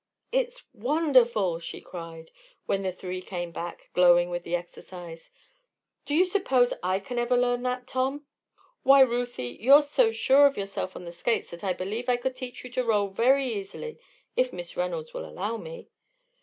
[0.31, 2.31] "It's wonderful!" she cried,
[2.65, 5.29] when the three came back, glowing with the exercise.
[6.05, 8.25] "Do you suppose I can ever learn that, Tom?"
[8.81, 12.35] "Why, Ruthie, you're so sure of yourself on the skates that I believe I could
[12.35, 13.99] teach you to roll very easily.
[14.35, 15.87] If Miss Reynolds will allow me?"